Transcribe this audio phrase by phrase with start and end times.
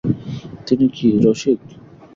[0.67, 1.59] তিনি কি– রসিক।